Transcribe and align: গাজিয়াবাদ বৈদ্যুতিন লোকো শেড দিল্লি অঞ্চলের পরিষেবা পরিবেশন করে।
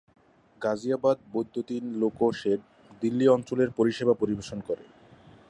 গাজিয়াবাদ 0.61 1.17
বৈদ্যুতিন 1.33 1.83
লোকো 2.01 2.27
শেড 2.39 2.59
দিল্লি 3.01 3.25
অঞ্চলের 3.27 3.69
পরিষেবা 3.77 4.13
পরিবেশন 4.13 4.59
করে। 4.67 4.83